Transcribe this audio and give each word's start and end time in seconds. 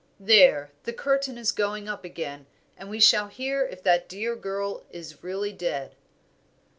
There! 0.19 0.71
the 0.81 0.93
curtain 0.93 1.37
is 1.37 1.51
going 1.51 1.87
up 1.87 2.03
again, 2.03 2.47
and 2.75 2.89
we 2.89 2.99
shall 2.99 3.27
hear 3.27 3.63
if 3.67 3.83
that 3.83 4.09
dear 4.09 4.35
girl 4.35 4.83
is 4.89 5.23
really 5.23 5.53
dead." 5.53 5.93